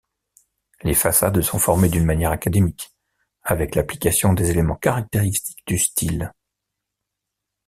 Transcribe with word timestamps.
Les 0.81 0.95
façades 0.95 1.39
sont 1.41 1.59
formées 1.59 1.87
d'une 1.87 2.05
manière 2.05 2.31
académique, 2.31 2.89
avec 3.43 3.75
l'application 3.75 4.33
des 4.33 4.49
éléments 4.49 4.73
caractéristiques 4.77 5.61
du 5.67 5.77
style. 5.77 6.33